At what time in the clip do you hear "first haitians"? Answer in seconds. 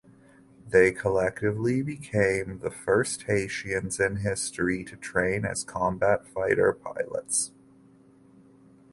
2.71-3.99